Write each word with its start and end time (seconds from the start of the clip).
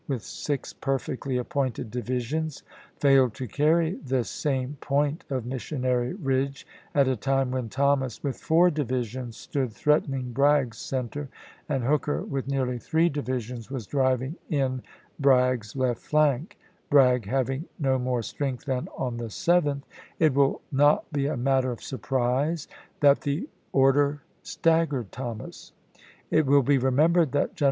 with 0.07 0.23
six 0.23 0.73
perfectly 0.73 1.37
appointed 1.37 1.91
divisions 1.91 2.63
failed 2.97 3.33
to 3.35 3.47
carry 3.47 3.91
this 4.03 4.31
same 4.31 4.75
point 4.81 5.23
of 5.29 5.45
Missionary 5.45 6.15
Eidge 6.15 6.63
at 6.95 7.07
a 7.07 7.15
time 7.15 7.51
when 7.51 7.69
Thomas 7.69 8.23
with 8.23 8.35
four 8.39 8.71
divisions 8.71 9.37
stood 9.37 9.71
threatening 9.71 10.31
Bragg's 10.31 10.79
center, 10.79 11.29
and 11.69 11.83
Hooker 11.83 12.23
with 12.23 12.47
nearly 12.47 12.79
three 12.79 13.09
divi 13.09 13.39
sions 13.41 13.69
was 13.69 13.85
driving 13.85 14.35
in 14.49 14.81
Bragg's 15.19 15.75
left 15.75 16.01
flank 16.01 16.57
(Bragg 16.89 17.27
having 17.27 17.65
no 17.77 17.99
more 17.99 18.23
strength 18.23 18.65
than 18.65 18.87
on 18.97 19.17
the 19.17 19.25
7th), 19.25 19.83
it 20.17 20.33
will 20.33 20.61
"Battles 20.71 20.71
not 20.71 21.13
be 21.13 21.27
a 21.27 21.37
matter 21.37 21.71
of 21.71 21.83
surprise 21.83 22.67
that 23.01 23.21
the 23.21 23.47
order 23.71 24.23
stag 24.41 24.93
Leaders." 24.93 25.03
gered 25.03 25.11
Thomas." 25.11 25.73
It 26.31 26.47
will 26.47 26.63
be 26.63 26.79
remembered 26.79 27.33
that 27.33 27.49
Gen 27.49 27.49
p/715." 27.53 27.59